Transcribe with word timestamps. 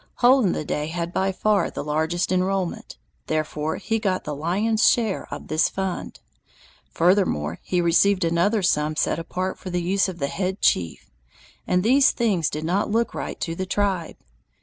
Hole 0.15 0.43
in 0.43 0.53
the 0.53 0.65
Day 0.65 0.87
had 0.87 1.13
by 1.13 1.31
far 1.31 1.69
the 1.69 1.83
largest 1.83 2.31
enrollment, 2.31 2.97
therefore 3.27 3.75
he 3.75 3.99
got 3.99 4.23
the 4.23 4.33
lion's 4.33 4.89
share 4.89 5.31
of 5.31 5.47
this 5.47 5.69
fund. 5.69 6.19
Furthermore 6.89 7.59
he 7.61 7.81
received 7.81 8.23
another 8.25 8.63
sum 8.63 8.95
set 8.95 9.19
apart 9.19 9.59
for 9.59 9.69
the 9.69 9.83
use 9.83 10.09
of 10.09 10.17
the 10.17 10.25
"head 10.25 10.59
chief", 10.59 11.11
and 11.67 11.83
these 11.83 12.09
things 12.09 12.49
did 12.49 12.63
not 12.63 12.89
look 12.89 13.13
right 13.13 13.39
to 13.41 13.53
the 13.53 13.67
tribe. 13.67 14.17